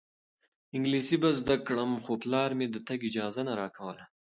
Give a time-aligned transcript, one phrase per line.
[0.75, 4.05] انګلیسي به زده کړم خو پلار مې د تګ اجازه نه راکوله.